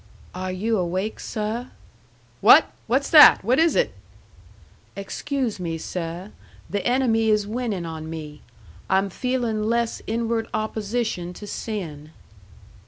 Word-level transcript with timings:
"Are 0.33 0.51
you 0.51 0.79
awake, 0.79 1.19
seh?" 1.19 1.65
"What? 2.39 2.71
What's 2.87 3.11
that? 3.11 3.43
What 3.43 3.59
is 3.59 3.75
it?" 3.75 3.93
"Excuse 4.95 5.59
me, 5.59 5.77
seh. 5.77 6.29
The 6.67 6.83
enemy 6.83 7.29
is 7.29 7.45
winning 7.45 7.85
on 7.85 8.09
me. 8.09 8.41
I'm 8.89 9.11
feeling 9.11 9.61
less 9.61 10.01
inward 10.07 10.47
opposition 10.55 11.33
to 11.33 11.45
sin." 11.45 12.13